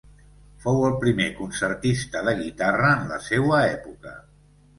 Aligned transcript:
Fou 0.61 0.79
el 0.87 0.95
primer 1.03 1.27
concertista 1.41 2.23
de 2.29 2.33
guitarra 2.41 2.91
en 2.95 3.07
la 3.13 3.21
seua 3.27 3.61
època. 3.77 4.17